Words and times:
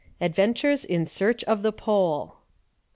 ADVENTURES 0.19 0.83
IN 0.83 1.05
SEARCH 1.05 1.43
OF 1.43 1.61
THE 1.61 1.71
POLE. 1.71 2.37